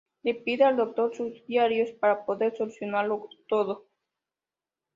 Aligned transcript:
Le 0.23 0.33
pide 0.33 0.63
al 0.63 0.77
doctor 0.77 1.15
sus 1.15 1.45
diarios 1.45 1.91
para 1.91 2.25
poder 2.25 2.55
solucionarlo 2.57 3.29
todo. 3.47 3.85